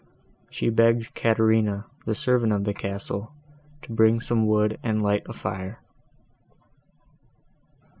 [0.49, 3.35] She begged Caterina, the servant of the castle,
[3.83, 5.79] to bring some wood and light a fire.